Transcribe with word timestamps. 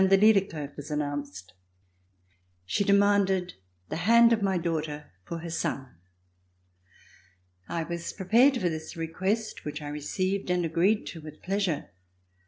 de 0.01 0.17
Liedekerke 0.17 0.75
was 0.75 0.89
announced. 0.89 1.53
She 2.65 2.83
demanded 2.83 3.53
the 3.89 3.97
hand 3.97 4.33
of 4.33 4.41
my 4.41 4.57
daughter 4.57 5.11
for 5.25 5.37
her 5.37 5.49
son. 5.51 5.89
I 7.69 7.83
was 7.83 8.11
prepared 8.11 8.55
for 8.55 8.67
this 8.67 8.97
request 8.97 9.63
which 9.63 9.79
I 9.79 9.89
received 9.89 10.49
and 10.49 10.65
agreed 10.65 11.05
to 11.09 11.21
with 11.21 11.43
pleasure. 11.43 11.91